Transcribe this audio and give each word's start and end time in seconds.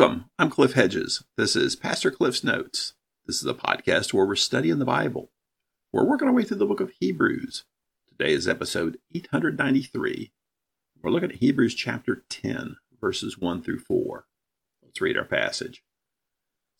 Welcome. 0.00 0.30
I'm 0.38 0.48
Cliff 0.48 0.72
Hedges. 0.72 1.24
This 1.36 1.54
is 1.54 1.76
Pastor 1.76 2.10
Cliff's 2.10 2.42
Notes. 2.42 2.94
This 3.26 3.42
is 3.42 3.46
a 3.46 3.52
podcast 3.52 4.14
where 4.14 4.24
we're 4.24 4.34
studying 4.34 4.78
the 4.78 4.86
Bible. 4.86 5.30
We're 5.92 6.08
working 6.08 6.26
our 6.26 6.32
way 6.32 6.42
through 6.42 6.56
the 6.56 6.64
book 6.64 6.80
of 6.80 6.94
Hebrews. 6.98 7.64
Today 8.08 8.32
is 8.32 8.48
episode 8.48 8.96
893. 9.14 10.32
We're 11.02 11.10
looking 11.10 11.32
at 11.32 11.36
Hebrews 11.36 11.74
chapter 11.74 12.24
10, 12.30 12.76
verses 12.98 13.36
1 13.36 13.62
through 13.62 13.80
4. 13.80 14.24
Let's 14.82 15.02
read 15.02 15.18
our 15.18 15.24
passage. 15.26 15.82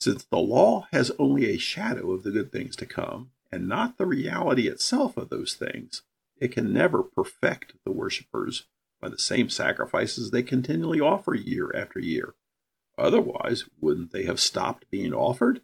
Since 0.01 0.25
the 0.25 0.39
law 0.39 0.89
has 0.91 1.13
only 1.19 1.51
a 1.51 1.59
shadow 1.59 2.13
of 2.13 2.23
the 2.23 2.31
good 2.31 2.51
things 2.51 2.75
to 2.77 2.87
come, 2.87 3.33
and 3.53 3.69
not 3.69 3.99
the 3.99 4.07
reality 4.07 4.67
itself 4.67 5.19
of 5.19 5.29
those 5.29 5.53
things, 5.53 6.05
it 6.41 6.53
can 6.53 6.73
never 6.73 7.03
perfect 7.03 7.75
the 7.85 7.93
worshippers 7.93 8.67
by 8.99 9.11
the 9.11 9.19
same 9.19 9.51
sacrifices 9.51 10.31
they 10.31 10.43
continually 10.43 11.01
offer 11.01 11.35
year 11.35 11.71
after 11.77 12.01
year. 12.01 12.35
Otherwise, 13.01 13.65
wouldn't 13.81 14.13
they 14.13 14.25
have 14.25 14.39
stopped 14.39 14.91
being 14.91 15.15
offered? 15.15 15.63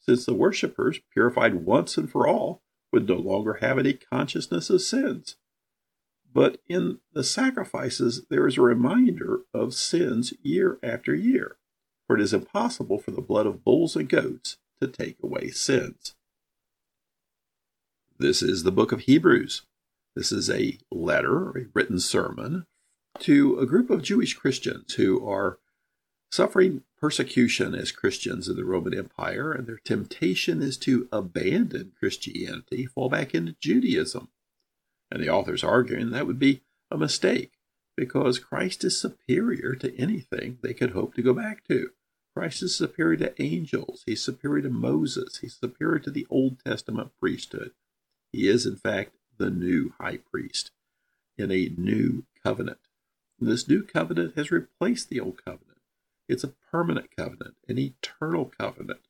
Since 0.00 0.24
the 0.24 0.34
worshippers, 0.34 0.98
purified 1.12 1.66
once 1.66 1.98
and 1.98 2.10
for 2.10 2.26
all, 2.26 2.62
would 2.90 3.06
no 3.06 3.16
longer 3.16 3.58
have 3.60 3.78
any 3.78 3.92
consciousness 3.92 4.70
of 4.70 4.80
sins. 4.80 5.36
But 6.32 6.60
in 6.68 7.00
the 7.12 7.22
sacrifices, 7.22 8.24
there 8.30 8.46
is 8.46 8.56
a 8.56 8.62
reminder 8.62 9.40
of 9.52 9.74
sins 9.74 10.32
year 10.42 10.78
after 10.82 11.14
year, 11.14 11.58
for 12.06 12.16
it 12.16 12.22
is 12.22 12.32
impossible 12.32 12.98
for 12.98 13.10
the 13.10 13.20
blood 13.20 13.46
of 13.46 13.62
bulls 13.62 13.94
and 13.94 14.08
goats 14.08 14.56
to 14.80 14.88
take 14.88 15.18
away 15.22 15.48
sins. 15.48 16.14
This 18.18 18.42
is 18.42 18.62
the 18.62 18.72
book 18.72 18.90
of 18.90 19.00
Hebrews. 19.00 19.62
This 20.16 20.32
is 20.32 20.48
a 20.48 20.78
letter, 20.90 21.50
a 21.50 21.66
written 21.74 22.00
sermon, 22.00 22.64
to 23.20 23.58
a 23.58 23.66
group 23.66 23.90
of 23.90 24.02
Jewish 24.02 24.34
Christians 24.34 24.94
who 24.94 25.26
are 25.28 25.58
suffering 26.30 26.82
persecution 27.00 27.74
as 27.74 27.92
Christians 27.92 28.48
in 28.48 28.56
the 28.56 28.64
Roman 28.64 28.96
Empire, 28.96 29.52
and 29.52 29.66
their 29.66 29.80
temptation 29.84 30.62
is 30.62 30.76
to 30.78 31.08
abandon 31.10 31.92
Christianity, 31.98 32.86
fall 32.86 33.08
back 33.08 33.34
into 33.34 33.56
Judaism. 33.60 34.28
And 35.10 35.22
the 35.22 35.30
author's 35.30 35.64
arguing 35.64 36.10
that 36.10 36.26
would 36.26 36.38
be 36.38 36.62
a 36.90 36.96
mistake 36.96 37.52
because 37.96 38.38
Christ 38.38 38.84
is 38.84 39.00
superior 39.00 39.74
to 39.74 39.98
anything 39.98 40.58
they 40.62 40.72
could 40.72 40.92
hope 40.92 41.14
to 41.14 41.22
go 41.22 41.34
back 41.34 41.66
to. 41.68 41.90
Christ 42.34 42.62
is 42.62 42.76
superior 42.76 43.16
to 43.16 43.42
angels. 43.42 44.04
He's 44.06 44.22
superior 44.22 44.62
to 44.62 44.70
Moses. 44.70 45.38
He's 45.38 45.56
superior 45.56 45.98
to 45.98 46.10
the 46.10 46.26
Old 46.30 46.58
Testament 46.64 47.10
priesthood. 47.18 47.72
He 48.32 48.48
is, 48.48 48.66
in 48.66 48.76
fact, 48.76 49.16
the 49.36 49.50
new 49.50 49.92
high 50.00 50.18
priest 50.18 50.70
in 51.36 51.50
a 51.50 51.72
new 51.76 52.24
covenant. 52.44 52.78
And 53.40 53.50
this 53.50 53.68
new 53.68 53.82
covenant 53.82 54.36
has 54.36 54.50
replaced 54.50 55.08
the 55.08 55.18
old 55.18 55.44
covenant. 55.44 55.69
It's 56.30 56.44
a 56.44 56.54
permanent 56.70 57.08
covenant, 57.16 57.56
an 57.66 57.76
eternal 57.76 58.52
covenant, 58.56 59.00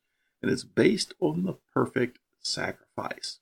and 0.41 0.49
it's 0.49 0.63
based 0.63 1.13
on 1.19 1.43
the 1.43 1.53
perfect 1.71 2.17
sacrifice. 2.39 3.39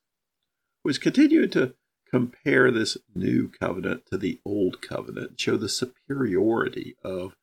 Which 0.84 1.00
continued 1.00 1.54
to 1.54 1.76
compare 2.10 2.72
this 2.72 2.98
new 3.16 3.48
covenant 3.48 4.06
to 4.08 4.18
the 4.18 4.42
old 4.44 4.82
covenant, 4.82 5.40
show 5.40 5.56
the 5.56 5.70
superiority 5.70 6.98
of 7.06 7.38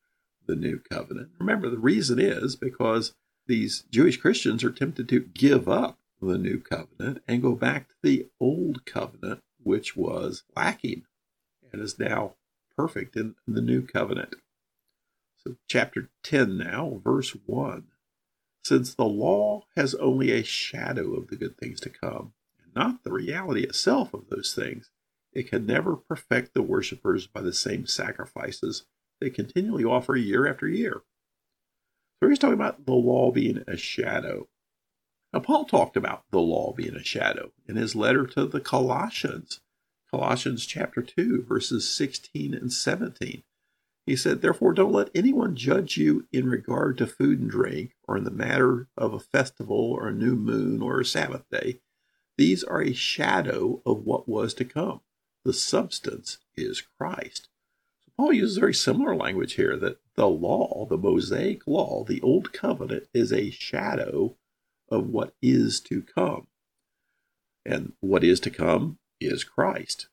the 0.45 0.55
new 0.55 0.79
covenant. 0.79 1.29
Remember, 1.39 1.71
the 1.71 1.79
reason 1.79 2.19
is 2.19 2.55
because 2.55 3.15
these 3.47 3.85
Jewish 3.89 4.17
Christians 4.17 4.63
are 4.63 4.71
tempted 4.71 5.09
to 5.09 5.21
give 5.21 5.67
up 5.67 5.97
the 6.21 6.37
new 6.37 6.59
covenant 6.59 7.23
and 7.27 7.41
go 7.41 7.55
back 7.55 7.89
to 7.89 7.95
the 8.03 8.27
old 8.39 8.85
covenant, 8.85 9.41
which 9.63 9.95
was 9.95 10.43
lacking 10.55 11.05
and 11.73 11.81
is 11.81 11.97
now 11.97 12.35
perfect 12.75 13.15
in 13.15 13.33
the 13.47 13.61
new 13.61 13.81
covenant. 13.81 14.35
Chapter 15.67 16.09
10 16.23 16.57
now, 16.57 17.01
verse 17.03 17.35
1. 17.45 17.87
Since 18.63 18.95
the 18.95 19.05
law 19.05 19.63
has 19.75 19.95
only 19.95 20.31
a 20.31 20.43
shadow 20.43 21.13
of 21.13 21.27
the 21.27 21.35
good 21.35 21.57
things 21.57 21.79
to 21.81 21.89
come, 21.89 22.33
and 22.61 22.73
not 22.75 23.03
the 23.03 23.13
reality 23.13 23.63
itself 23.63 24.13
of 24.13 24.29
those 24.29 24.53
things, 24.53 24.89
it 25.31 25.49
can 25.49 25.65
never 25.65 25.95
perfect 25.95 26.53
the 26.53 26.61
worshippers 26.61 27.27
by 27.27 27.41
the 27.41 27.53
same 27.53 27.85
sacrifices 27.85 28.85
they 29.19 29.29
continually 29.29 29.83
offer 29.83 30.15
year 30.15 30.47
after 30.47 30.67
year. 30.67 31.03
So 32.19 32.29
he's 32.29 32.39
talking 32.39 32.55
about 32.55 32.85
the 32.85 32.93
law 32.93 33.31
being 33.31 33.63
a 33.67 33.77
shadow. 33.77 34.47
Now, 35.33 35.39
Paul 35.39 35.65
talked 35.65 35.97
about 35.97 36.23
the 36.31 36.39
law 36.39 36.73
being 36.73 36.95
a 36.95 37.03
shadow 37.03 37.51
in 37.67 37.75
his 37.75 37.95
letter 37.95 38.25
to 38.27 38.45
the 38.45 38.61
Colossians, 38.61 39.59
Colossians 40.09 40.65
chapter 40.65 41.01
2, 41.01 41.43
verses 41.43 41.89
16 41.89 42.53
and 42.53 42.71
17. 42.71 43.43
He 44.07 44.15
said, 44.15 44.41
Therefore, 44.41 44.73
don't 44.73 44.93
let 44.93 45.09
anyone 45.13 45.57
judge 45.57 45.97
you 45.97 46.27
in 46.31 46.49
regard 46.49 46.97
to 46.97 47.05
food 47.05 47.41
and 47.41 47.49
drink, 47.49 47.93
or 48.07 48.15
in 48.15 48.23
the 48.23 48.31
matter 48.31 48.87
of 48.97 49.13
a 49.13 49.19
festival, 49.19 49.91
or 49.91 50.07
a 50.07 50.13
new 50.13 50.37
moon, 50.37 50.81
or 50.81 51.01
a 51.01 51.05
Sabbath 51.05 51.43
day. 51.51 51.81
These 52.37 52.63
are 52.63 52.81
a 52.81 52.93
shadow 52.93 53.81
of 53.85 54.05
what 54.05 54.29
was 54.29 54.53
to 54.55 54.65
come. 54.65 55.01
The 55.43 55.51
substance 55.51 56.37
is 56.55 56.81
Christ. 56.97 57.49
So 58.05 58.13
Paul 58.15 58.33
uses 58.33 58.57
very 58.57 58.73
similar 58.73 59.13
language 59.13 59.55
here 59.55 59.75
that 59.75 59.99
the 60.15 60.29
law, 60.29 60.85
the 60.89 60.97
Mosaic 60.97 61.67
law, 61.67 62.05
the 62.05 62.21
old 62.21 62.53
covenant, 62.53 63.07
is 63.13 63.33
a 63.33 63.49
shadow 63.49 64.37
of 64.89 65.09
what 65.09 65.35
is 65.41 65.81
to 65.81 66.01
come. 66.01 66.47
And 67.65 67.91
what 67.99 68.23
is 68.23 68.39
to 68.39 68.49
come 68.49 68.99
is 69.19 69.43
Christ. 69.43 70.07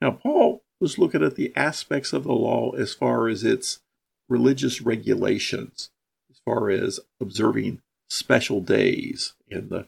Now, 0.00 0.12
Paul 0.12 0.62
was 0.80 0.98
looking 0.98 1.22
at 1.22 1.36
the 1.36 1.52
aspects 1.54 2.12
of 2.12 2.24
the 2.24 2.32
law 2.32 2.72
as 2.72 2.94
far 2.94 3.28
as 3.28 3.44
its 3.44 3.80
religious 4.28 4.80
regulations, 4.80 5.90
as 6.30 6.40
far 6.44 6.70
as 6.70 7.00
observing 7.20 7.82
special 8.08 8.60
days 8.60 9.34
and 9.50 9.68
the 9.68 9.86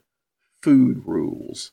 food 0.62 1.02
rules. 1.06 1.72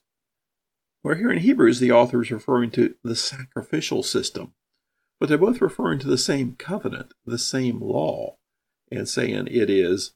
Where 1.02 1.16
here 1.16 1.31
in 1.31 1.40
Hebrews, 1.40 1.80
the 1.80 1.91
author 1.91 2.22
is 2.22 2.31
referring 2.31 2.72
to 2.72 2.96
the 3.03 3.16
sacrificial 3.16 4.03
system, 4.03 4.53
but 5.19 5.30
they're 5.30 5.38
both 5.38 5.62
referring 5.62 6.00
to 6.00 6.07
the 6.07 6.18
same 6.18 6.56
covenant, 6.57 7.13
the 7.25 7.38
same 7.38 7.80
law, 7.81 8.38
and 8.91 9.07
saying 9.07 9.47
it 9.50 9.69
is 9.69 10.13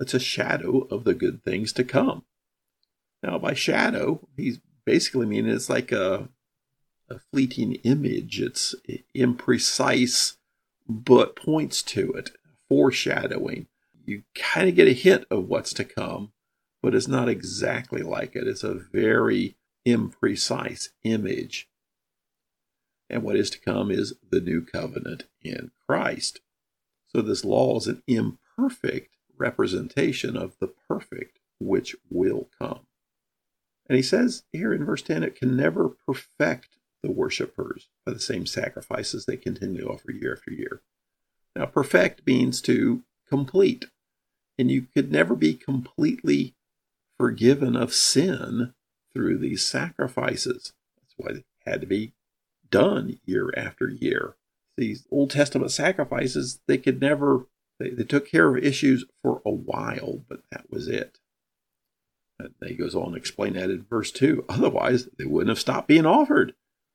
it's 0.00 0.14
a 0.14 0.20
shadow 0.20 0.86
of 0.90 1.04
the 1.04 1.14
good 1.14 1.42
things 1.42 1.72
to 1.74 1.84
come. 1.84 2.24
Now, 3.22 3.38
by 3.38 3.54
shadow, 3.54 4.28
he's 4.36 4.60
basically 4.84 5.26
meaning 5.26 5.52
it's 5.52 5.70
like 5.70 5.92
a, 5.92 6.28
a 7.08 7.18
fleeting 7.18 7.74
image. 7.76 8.40
It's 8.40 8.74
imprecise, 9.14 10.36
but 10.88 11.36
points 11.36 11.82
to 11.82 12.12
it, 12.12 12.30
foreshadowing. 12.68 13.66
You 14.04 14.22
kind 14.34 14.68
of 14.68 14.74
get 14.74 14.88
a 14.88 14.92
hint 14.92 15.24
of 15.30 15.48
what's 15.48 15.72
to 15.74 15.84
come, 15.84 16.32
but 16.82 16.94
it's 16.94 17.08
not 17.08 17.28
exactly 17.28 18.02
like 18.02 18.36
it. 18.36 18.46
It's 18.46 18.64
a 18.64 18.74
very 18.74 19.56
imprecise 19.86 20.88
image. 21.02 21.68
And 23.08 23.22
what 23.22 23.36
is 23.36 23.50
to 23.50 23.60
come 23.60 23.90
is 23.90 24.14
the 24.28 24.40
new 24.40 24.62
covenant 24.62 25.24
in 25.42 25.70
Christ. 25.86 26.40
So 27.08 27.22
this 27.22 27.44
law 27.44 27.76
is 27.76 27.86
an 27.86 28.02
imperfect 28.06 29.16
representation 29.36 30.36
of 30.36 30.56
the 30.58 30.72
perfect 30.88 31.38
which 31.60 31.94
will 32.10 32.48
come. 32.58 32.86
And 33.88 33.96
he 33.96 34.02
says 34.02 34.44
here 34.52 34.72
in 34.72 34.84
verse 34.84 35.02
10 35.02 35.22
it 35.22 35.36
can 35.36 35.56
never 35.56 35.90
perfect 36.06 36.76
the 37.04 37.12
worshippers 37.12 37.88
by 38.04 38.12
the 38.12 38.20
same 38.20 38.46
sacrifices 38.46 39.24
they 39.24 39.36
continue 39.36 39.82
to 39.82 39.88
offer 39.88 40.10
year 40.10 40.34
after 40.34 40.50
year. 40.50 40.80
Now, 41.54 41.66
perfect 41.66 42.26
means 42.26 42.60
to 42.62 43.02
complete, 43.28 43.86
and 44.58 44.70
you 44.70 44.82
could 44.82 45.12
never 45.12 45.36
be 45.36 45.54
completely 45.54 46.54
forgiven 47.18 47.76
of 47.76 47.94
sin 47.94 48.74
through 49.14 49.38
these 49.38 49.64
sacrifices. 49.64 50.72
That's 50.98 51.14
why 51.16 51.32
they 51.32 51.70
had 51.70 51.80
to 51.80 51.86
be 51.86 52.12
done 52.70 53.20
year 53.24 53.52
after 53.56 53.88
year. 53.88 54.34
These 54.76 55.06
Old 55.10 55.30
Testament 55.30 55.70
sacrifices, 55.70 56.60
they 56.66 56.78
could 56.78 57.00
never 57.00 57.46
they, 57.78 57.90
they 57.90 58.04
took 58.04 58.28
care 58.28 58.54
of 58.54 58.62
issues 58.62 59.04
for 59.22 59.42
a 59.44 59.50
while, 59.50 60.22
but 60.28 60.42
that 60.50 60.70
was 60.70 60.88
it. 60.88 61.18
And 62.38 62.52
he 62.66 62.74
goes 62.74 62.94
on 62.94 63.12
to 63.12 63.16
explain 63.16 63.54
that 63.54 63.70
in 63.70 63.86
verse 63.88 64.10
2. 64.10 64.44
Otherwise, 64.48 65.08
they 65.18 65.24
wouldn't 65.24 65.50
have 65.50 65.58
stopped 65.58 65.88
being 65.88 66.06
offered, 66.06 66.54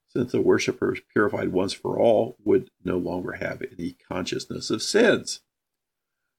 since 0.10 0.32
the 0.32 0.42
worshippers, 0.42 1.00
purified 1.14 1.52
once 1.52 1.74
for 1.74 2.00
all, 2.00 2.36
would 2.44 2.70
no 2.84 2.98
longer 2.98 3.34
have 3.34 3.62
any 3.62 3.96
consciousness 4.12 4.70
of 4.70 4.82
sins. 4.82 5.42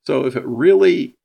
So, 0.06 0.26
if 0.26 0.36
it 0.36 0.44
really 0.44 1.16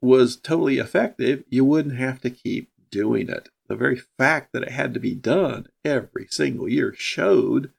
was 0.00 0.36
totally 0.36 0.78
effective, 0.78 1.44
you 1.48 1.64
wouldn't 1.64 1.96
have 1.96 2.20
to 2.22 2.30
keep 2.30 2.70
doing 2.90 3.28
it. 3.28 3.48
The 3.68 3.76
very 3.76 4.02
fact 4.18 4.52
that 4.52 4.64
it 4.64 4.70
had 4.70 4.92
to 4.94 5.00
be 5.00 5.14
done 5.14 5.68
every 5.84 6.26
single 6.28 6.68
year 6.68 6.92
showed 6.96 7.70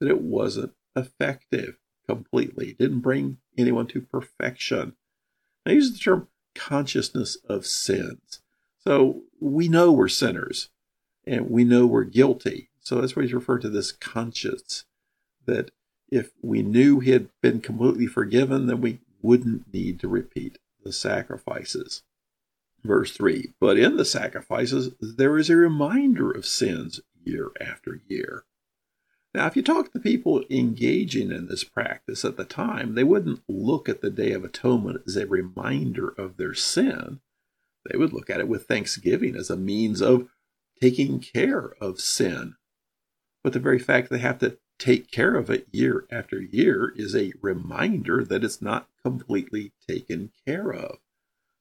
that 0.00 0.08
it 0.08 0.20
wasn't 0.20 0.72
effective 0.96 1.76
completely. 2.06 2.70
It 2.70 2.78
didn't 2.78 3.00
bring 3.00 3.38
anyone 3.58 3.86
to 3.88 4.00
perfection. 4.00 4.94
I 5.66 5.72
use 5.72 5.92
the 5.92 5.98
term 5.98 6.28
consciousness 6.54 7.36
of 7.48 7.66
sins. 7.66 8.40
So 8.78 9.22
we 9.40 9.68
know 9.68 9.92
we're 9.92 10.08
sinners 10.08 10.70
and 11.26 11.50
we 11.50 11.64
know 11.64 11.86
we're 11.86 12.04
guilty. 12.04 12.70
So 12.82 13.00
that's 13.00 13.16
why 13.16 13.22
he's 13.22 13.32
referred 13.32 13.62
to 13.62 13.70
this 13.70 13.92
conscience 13.92 14.84
that 15.46 15.70
if 16.10 16.32
we 16.42 16.62
knew 16.62 17.00
he 17.00 17.12
had 17.12 17.28
been 17.40 17.60
completely 17.60 18.06
forgiven, 18.06 18.66
then 18.66 18.80
we 18.80 19.00
wouldn't 19.22 19.72
need 19.72 20.00
to 20.00 20.08
repeat 20.08 20.58
the 20.84 20.92
sacrifices. 20.92 22.02
Verse 22.84 23.12
3 23.16 23.54
But 23.60 23.78
in 23.78 23.96
the 23.96 24.04
sacrifices, 24.04 24.90
there 25.00 25.38
is 25.38 25.48
a 25.48 25.56
reminder 25.56 26.30
of 26.30 26.44
sins 26.44 27.00
year 27.24 27.50
after 27.60 28.00
year. 28.08 28.44
Now, 29.34 29.46
if 29.46 29.56
you 29.56 29.62
talk 29.62 29.92
to 29.92 29.98
people 29.98 30.44
engaging 30.50 31.32
in 31.32 31.46
this 31.46 31.64
practice 31.64 32.24
at 32.24 32.36
the 32.36 32.44
time, 32.44 32.94
they 32.94 33.04
wouldn't 33.04 33.42
look 33.48 33.88
at 33.88 34.02
the 34.02 34.10
Day 34.10 34.32
of 34.32 34.44
Atonement 34.44 35.02
as 35.06 35.16
a 35.16 35.26
reminder 35.26 36.08
of 36.08 36.36
their 36.36 36.52
sin. 36.52 37.20
They 37.90 37.96
would 37.96 38.12
look 38.12 38.28
at 38.28 38.40
it 38.40 38.48
with 38.48 38.66
thanksgiving 38.66 39.34
as 39.34 39.48
a 39.48 39.56
means 39.56 40.02
of 40.02 40.28
taking 40.80 41.20
care 41.20 41.72
of 41.80 42.00
sin. 42.00 42.56
But 43.42 43.52
the 43.52 43.58
very 43.58 43.78
fact 43.78 44.08
they 44.08 44.18
have 44.18 44.38
to 44.38 44.58
take 44.78 45.10
care 45.10 45.36
of 45.36 45.50
it 45.50 45.66
year 45.72 46.06
after 46.10 46.40
year 46.40 46.92
is 46.96 47.14
a 47.14 47.32
reminder 47.40 48.24
that 48.24 48.44
it's 48.44 48.62
not 48.62 48.88
completely 49.04 49.72
taken 49.88 50.32
care 50.46 50.72
of. 50.72 50.98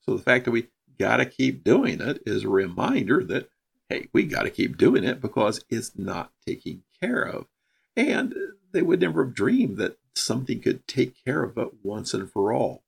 So 0.02 0.16
the 0.16 0.24
fact 0.24 0.46
that 0.46 0.52
we 0.52 0.68
got 1.00 1.18
to 1.18 1.26
keep 1.26 1.64
doing 1.64 2.02
it 2.02 2.22
is 2.26 2.44
a 2.44 2.50
reminder 2.50 3.24
that, 3.26 3.50
hey, 3.90 4.08
we 4.14 4.24
got 4.24 4.44
to 4.44 4.50
keep 4.50 4.78
doing 4.78 5.04
it 5.04 5.22
because 5.22 5.64
it's 5.70 5.98
not 5.98 6.32
taken 6.46 6.84
care 7.02 7.24
of. 7.24 7.48
And 7.96 8.34
they 8.72 8.82
would 8.82 9.02
never 9.02 9.26
have 9.26 9.34
dreamed 9.34 9.78
that 9.78 9.98
something 10.16 10.62
could 10.62 10.88
take 10.88 11.24
care 11.24 11.44
of 11.44 11.58
it 11.58 11.70
once 11.84 12.14
and 12.14 12.32
for 12.32 12.54
all. 12.54 12.84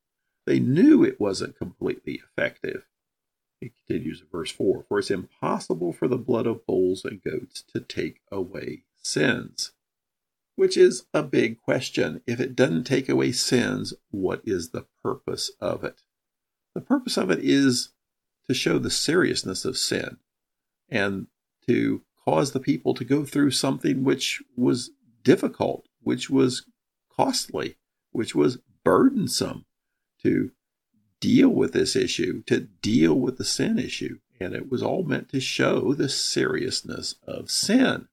They 0.46 0.60
knew 0.60 1.04
it 1.04 1.20
wasn't 1.20 1.58
completely 1.58 2.22
effective. 2.24 2.86
He 3.64 3.72
continues 3.88 4.20
in 4.20 4.28
verse 4.28 4.52
4 4.52 4.84
For 4.84 5.00
it's 5.00 5.10
impossible 5.10 5.94
for 5.94 6.08
the 6.08 6.18
blood 6.18 6.48
of 6.48 6.66
bulls 6.66 7.06
and 7.06 7.24
goats 7.24 7.64
to 7.74 7.80
take 7.80 8.20
away 8.32 8.84
sins. 9.02 9.72
Which 10.56 10.76
is 10.76 11.06
a 11.14 11.24
big 11.24 11.62
question. 11.62 12.22
If 12.28 12.40
it 12.40 12.56
doesn't 12.56 12.84
take 12.84 13.08
away 13.08 13.32
sins, 13.32 13.94
what 14.12 14.42
is 14.46 14.70
the 14.70 14.86
purpose 15.02 15.50
of 15.60 15.84
it? 15.84 16.02
The 16.76 16.82
purpose 16.82 17.18
of 17.18 17.32
it 17.32 17.40
is 17.40 17.90
to 18.48 18.54
show 18.54 18.80
the 18.80 18.92
seriousness 18.92 19.64
of 19.64 19.78
sin 19.78 20.18
and 20.90 21.28
to 21.66 22.02
cause 22.26 22.52
the 22.52 22.60
people 22.60 22.94
to 22.94 23.06
go 23.06 23.24
through 23.24 23.52
something 23.52 24.04
which 24.04 24.44
was 24.58 24.92
difficult, 25.24 25.88
which 26.02 26.30
was 26.30 26.66
costly, 27.16 27.78
which 28.12 28.36
was 28.36 28.60
burdensome 28.84 29.66
to 30.22 30.52
deal 31.24 31.48
with 31.48 31.72
this 31.72 31.96
issue, 31.96 32.44
to 32.44 32.60
deal 32.60 33.16
with 33.16 33.38
the 33.38 33.46
sin 33.46 33.80
issue. 33.80 34.20
And 34.42 34.54
it 34.54 34.70
was 34.70 34.84
all 34.84 35.04
meant 35.04 35.30
to 35.30 35.40
show 35.40 35.94
the 35.94 36.10
seriousness 36.10 37.16
of 37.26 37.50
sin. 37.50 38.10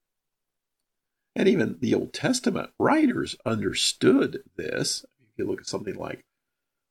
And 1.35 1.49
even 1.49 1.79
the 1.81 1.93
Old 1.93 2.13
Testament 2.13 2.71
writers 2.79 3.35
understood 3.45 4.45
this. 4.57 5.05
If 5.21 5.39
you 5.39 5.45
look 5.45 5.61
at 5.61 5.67
something 5.67 5.97
like 5.97 6.25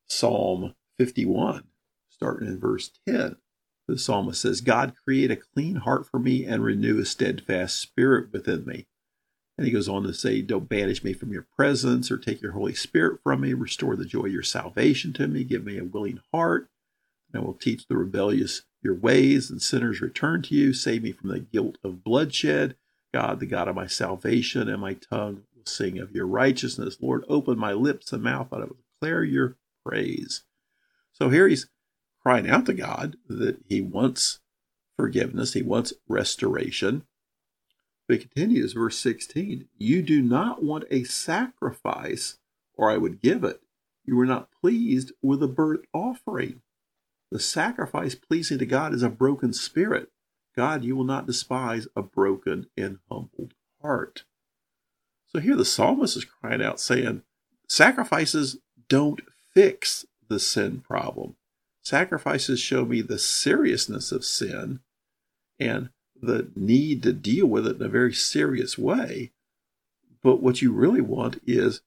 Psalm 0.07 0.75
51, 0.97 1.63
starting 2.09 2.49
in 2.49 2.59
verse 2.59 2.91
10, 3.07 3.37
the 3.87 3.97
psalmist 3.97 4.41
says, 4.41 4.59
God, 4.59 4.95
create 5.05 5.31
a 5.31 5.37
clean 5.37 5.77
heart 5.77 6.05
for 6.05 6.19
me 6.19 6.43
and 6.43 6.61
renew 6.61 6.99
a 6.99 7.05
steadfast 7.05 7.79
spirit 7.79 8.33
within 8.33 8.65
me. 8.65 8.87
And 9.59 9.65
he 9.65 9.73
goes 9.73 9.89
on 9.89 10.03
to 10.03 10.13
say, 10.13 10.41
Don't 10.41 10.69
banish 10.69 11.03
me 11.03 11.11
from 11.11 11.33
your 11.33 11.45
presence 11.53 12.09
or 12.09 12.17
take 12.17 12.41
your 12.41 12.53
Holy 12.53 12.73
Spirit 12.73 13.19
from 13.21 13.41
me. 13.41 13.51
Restore 13.51 13.97
the 13.97 14.05
joy 14.05 14.27
of 14.27 14.31
your 14.31 14.41
salvation 14.41 15.11
to 15.11 15.27
me. 15.27 15.43
Give 15.43 15.65
me 15.65 15.77
a 15.77 15.83
willing 15.83 16.21
heart. 16.33 16.69
And 17.33 17.43
I 17.43 17.45
will 17.45 17.55
teach 17.55 17.85
the 17.85 17.97
rebellious 17.97 18.61
your 18.81 18.95
ways, 18.95 19.49
and 19.49 19.61
sinners 19.61 19.99
return 19.99 20.43
to 20.43 20.55
you. 20.55 20.71
Save 20.71 21.03
me 21.03 21.11
from 21.11 21.29
the 21.29 21.41
guilt 21.41 21.77
of 21.83 22.05
bloodshed. 22.05 22.77
God, 23.13 23.41
the 23.41 23.45
God 23.45 23.67
of 23.67 23.75
my 23.75 23.85
salvation, 23.85 24.69
and 24.69 24.79
my 24.79 24.93
tongue 24.93 25.43
will 25.53 25.65
sing 25.65 25.99
of 25.99 26.15
your 26.15 26.25
righteousness. 26.25 26.95
Lord, 27.01 27.25
open 27.27 27.59
my 27.59 27.73
lips 27.73 28.13
and 28.13 28.23
mouth, 28.23 28.51
that 28.51 28.61
I 28.61 28.63
will 28.63 28.77
declare 28.93 29.25
your 29.25 29.57
praise. 29.85 30.45
So 31.11 31.27
here 31.27 31.49
he's 31.49 31.67
crying 32.23 32.49
out 32.49 32.65
to 32.67 32.73
God 32.73 33.17
that 33.27 33.57
he 33.67 33.81
wants 33.81 34.39
forgiveness, 34.95 35.51
he 35.51 35.63
wants 35.63 35.91
restoration. 36.07 37.03
But 38.09 38.17
he 38.17 38.25
continues, 38.25 38.73
verse 38.73 38.97
16 38.97 39.67
You 39.77 40.01
do 40.01 40.23
not 40.23 40.63
want 40.63 40.85
a 40.89 41.03
sacrifice, 41.03 42.39
or 42.73 42.89
I 42.89 42.97
would 42.97 43.21
give 43.21 43.43
it. 43.43 43.61
You 44.03 44.15
were 44.15 44.25
not 44.25 44.49
pleased 44.51 45.11
with 45.21 45.43
a 45.43 45.47
burnt 45.47 45.85
offering. 45.93 46.63
The 47.29 47.39
sacrifice 47.39 48.15
pleasing 48.15 48.57
to 48.57 48.65
God 48.65 48.95
is 48.95 49.03
a 49.03 49.09
broken 49.09 49.53
spirit. 49.53 50.09
God, 50.55 50.83
you 50.83 50.95
will 50.95 51.03
not 51.03 51.27
despise 51.27 51.87
a 51.95 52.01
broken 52.01 52.65
and 52.75 52.97
humbled 53.11 53.53
heart. 53.79 54.23
So 55.27 55.39
here 55.39 55.55
the 55.55 55.63
psalmist 55.63 56.17
is 56.17 56.25
crying 56.25 56.63
out, 56.63 56.79
saying, 56.79 57.21
Sacrifices 57.67 58.57
don't 58.87 59.21
fix 59.53 60.07
the 60.27 60.39
sin 60.39 60.79
problem. 60.79 61.35
Sacrifices 61.83 62.59
show 62.59 62.85
me 62.85 63.01
the 63.01 63.19
seriousness 63.19 64.11
of 64.11 64.25
sin 64.25 64.79
and 65.59 65.91
the 66.21 66.49
need 66.55 67.03
to 67.03 67.13
deal 67.13 67.45
with 67.45 67.67
it 67.67 67.77
in 67.77 67.81
a 67.83 67.89
very 67.89 68.13
serious 68.13 68.77
way. 68.77 69.31
But 70.21 70.41
what 70.41 70.61
you 70.61 70.71
really 70.71 71.01
want 71.01 71.41
is 71.45 71.81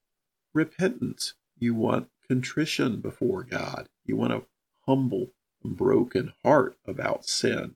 repentance. 0.55 1.35
You 1.59 1.75
want 1.75 2.09
contrition 2.27 3.01
before 3.01 3.43
God. 3.43 3.89
You 4.05 4.17
want 4.17 4.33
a 4.33 4.43
humble, 4.87 5.33
broken 5.65 6.33
heart 6.43 6.77
about 6.87 7.27
sin. 7.27 7.75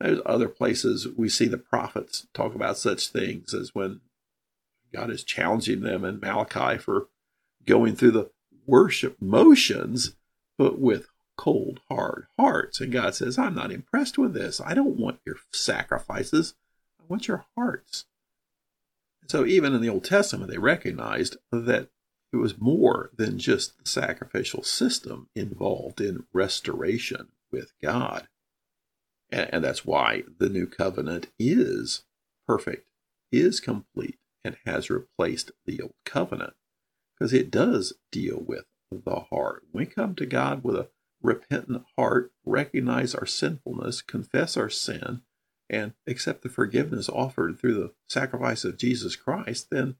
There's 0.00 0.20
other 0.26 0.48
places 0.48 1.06
we 1.16 1.28
see 1.28 1.46
the 1.46 1.58
prophets 1.58 2.26
talk 2.34 2.54
about 2.54 2.78
such 2.78 3.08
things 3.08 3.54
as 3.54 3.74
when 3.74 4.00
God 4.92 5.10
is 5.10 5.22
challenging 5.22 5.82
them 5.82 6.04
in 6.04 6.20
Malachi 6.20 6.78
for 6.78 7.08
going 7.66 7.94
through 7.94 8.10
the 8.10 8.30
worship 8.66 9.20
motions, 9.20 10.16
but 10.58 10.80
with 10.80 11.06
cold, 11.36 11.80
hard 11.88 12.26
hearts. 12.38 12.80
And 12.80 12.92
God 12.92 13.14
says, 13.14 13.38
I'm 13.38 13.54
not 13.54 13.72
impressed 13.72 14.18
with 14.18 14.34
this. 14.34 14.60
I 14.60 14.74
don't 14.74 14.98
want 14.98 15.20
your 15.24 15.36
sacrifices. 15.52 16.54
I 17.00 17.04
want 17.08 17.28
your 17.28 17.44
hearts. 17.56 18.06
So 19.28 19.46
even 19.46 19.74
in 19.74 19.80
the 19.80 19.88
Old 19.88 20.04
Testament, 20.04 20.50
they 20.50 20.58
recognized 20.58 21.36
that 21.50 21.88
it 22.32 22.36
was 22.36 22.58
more 22.58 23.10
than 23.16 23.38
just 23.38 23.78
the 23.78 23.88
sacrificial 23.88 24.62
system 24.62 25.28
involved 25.34 26.00
in 26.00 26.24
restoration 26.32 27.28
with 27.50 27.72
God. 27.82 28.28
And, 29.30 29.64
that's 29.64 29.86
why 29.86 30.24
the 30.38 30.50
new 30.50 30.66
covenant 30.66 31.28
is 31.38 32.04
perfect, 32.46 32.86
is 33.30 33.60
complete, 33.60 34.18
and 34.44 34.56
has 34.66 34.90
replaced 34.90 35.52
the 35.64 35.80
old 35.80 35.94
covenant. 36.04 36.52
Because 37.14 37.32
it 37.32 37.50
does 37.50 37.94
deal 38.10 38.42
with 38.46 38.64
the 38.90 39.20
heart. 39.30 39.62
we 39.72 39.86
come 39.86 40.14
to 40.16 40.26
God 40.26 40.62
with 40.62 40.76
a 40.76 40.88
repentant 41.22 41.84
heart, 41.96 42.32
recognize 42.44 43.14
our 43.14 43.26
sinfulness, 43.26 44.02
confess 44.02 44.56
our 44.56 44.70
sin, 44.70 45.22
and 45.70 45.94
accept 46.06 46.42
the 46.42 46.48
forgiveness 46.48 47.08
offered 47.08 47.58
through 47.58 47.74
the 47.74 47.92
sacrifice 48.08 48.64
of 48.64 48.76
Jesus 48.76 49.16
Christ, 49.16 49.68
then 49.70 49.96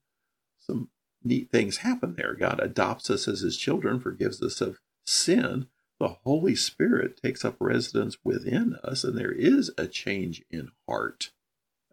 some 0.59 0.91
neat 1.25 1.51
things 1.51 1.79
happen 1.79 2.15
there. 2.17 2.35
God 2.35 2.61
adopts 2.61 3.09
us 3.11 3.27
as 3.27 3.41
his 3.41 3.57
children, 3.57 4.01
forgives 4.01 4.43
us 4.43 4.61
of 4.61 4.81
sin. 5.07 5.67
The 5.99 6.17
Holy 6.25 6.57
Spirit 6.57 7.21
takes 7.23 7.45
up 7.45 7.57
residence 7.61 8.19
within 8.25 8.77
us, 8.83 9.05
and 9.05 9.17
there 9.17 9.33
is 9.33 9.71
a 9.79 9.87
change 9.87 10.43
in 10.51 10.71
heart, 10.89 11.31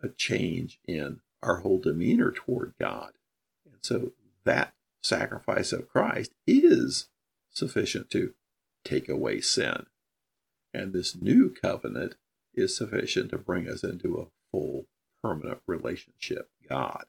a 0.02 0.10
change 0.10 0.80
in 0.88 1.22
our 1.42 1.58
whole 1.58 1.80
demeanor 1.80 2.32
toward 2.32 2.74
God. 2.80 3.12
And 3.66 3.78
so 3.82 4.12
that 4.44 4.74
sacrifice 5.02 5.72
of 5.72 5.88
Christ 5.88 6.34
is 6.46 7.08
sufficient 7.52 8.10
to 8.12 8.34
take 8.84 9.10
away 9.10 9.42
sin. 9.42 9.86
And 10.74 10.94
this 10.94 11.16
new 11.16 11.50
covenant 11.50 12.16
is 12.54 12.76
sufficient 12.76 13.32
to 13.32 13.38
bring 13.38 13.68
us 13.68 13.84
into 13.84 14.18
a 14.18 14.28
full, 14.52 14.86
permanent 15.22 15.60
relationship 15.68 16.50
God. 16.68 17.06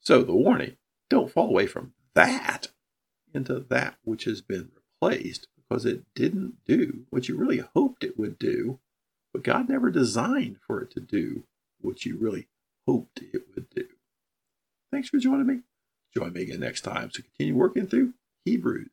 So 0.00 0.22
the 0.22 0.34
warning 0.34 0.76
don't 1.08 1.30
fall 1.30 1.48
away 1.48 1.66
from 1.66 1.92
that 2.14 2.68
into 3.34 3.60
that 3.60 3.96
which 4.02 4.24
has 4.24 4.40
been 4.40 4.70
replaced 5.00 5.48
because 5.56 5.86
it 5.86 6.04
didn't 6.14 6.56
do 6.66 7.06
what 7.10 7.28
you 7.28 7.36
really 7.36 7.62
hoped 7.74 8.04
it 8.04 8.18
would 8.18 8.38
do, 8.38 8.78
but 9.32 9.42
God 9.44 9.68
never 9.68 9.90
designed 9.90 10.58
for 10.66 10.80
it 10.82 10.90
to 10.92 11.00
do 11.00 11.44
what 11.80 12.04
you 12.04 12.16
really 12.16 12.48
hoped 12.86 13.22
it 13.22 13.42
would 13.54 13.70
do. 13.70 13.86
Thanks 14.90 15.08
for 15.08 15.18
joining 15.18 15.46
me. 15.46 15.60
Join 16.14 16.32
me 16.32 16.42
again 16.42 16.60
next 16.60 16.82
time 16.82 17.08
to 17.10 17.22
continue 17.22 17.56
working 17.56 17.86
through 17.86 18.12
Hebrews. 18.44 18.90